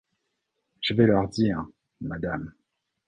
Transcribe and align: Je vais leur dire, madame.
Je 0.81 0.95
vais 0.95 1.05
leur 1.05 1.27
dire, 1.29 1.63
madame. 1.99 2.53